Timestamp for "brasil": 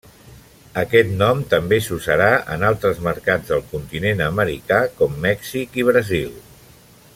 5.93-6.35